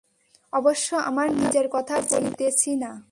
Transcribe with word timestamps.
অবশ্য 0.51 0.95
আমার 0.95 1.31
নিজের 1.31 1.67
কথা 1.71 2.01
বলিতেছি 2.09 2.75
না। 2.75 3.01